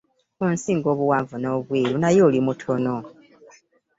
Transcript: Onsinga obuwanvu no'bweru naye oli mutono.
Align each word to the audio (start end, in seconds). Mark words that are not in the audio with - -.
Onsinga 0.45 0.87
obuwanvu 0.93 1.35
no'bweru 1.43 1.95
naye 1.99 2.19
oli 2.27 2.39
mutono. 2.47 2.95